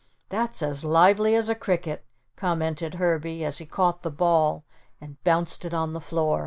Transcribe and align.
"That's 0.29 0.63
as 0.63 0.83
lively 0.83 1.35
as 1.35 1.47
a 1.47 1.53
cricket," 1.53 2.03
commented 2.35 2.95
Herbie, 2.95 3.45
as 3.45 3.59
he 3.59 3.67
caught 3.67 4.01
the 4.01 4.09
ball 4.09 4.63
and 4.99 5.23
bounced 5.23 5.63
it 5.63 5.75
on 5.75 5.93
the 5.93 6.01
floor. 6.01 6.39